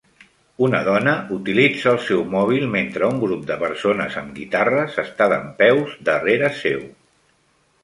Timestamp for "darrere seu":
6.11-6.85